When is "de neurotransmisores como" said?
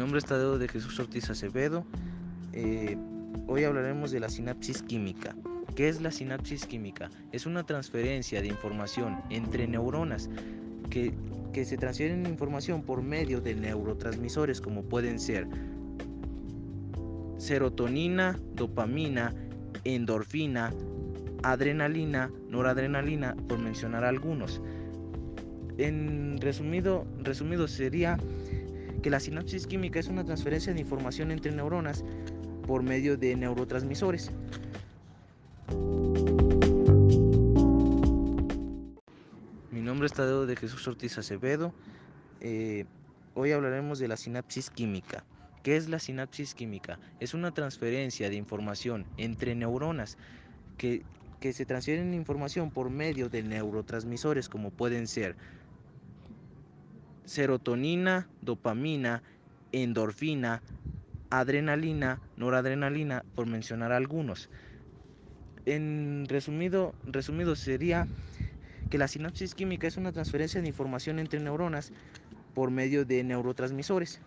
13.42-14.84, 53.28-54.70